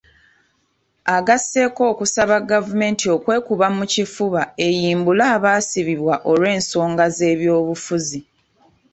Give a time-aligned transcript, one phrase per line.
[1.17, 8.19] Agasseeko okusaba gavumenti okwekuba mu kifuba eyimbule abaasibibwa olw'ensonga z'ebyobufuzi.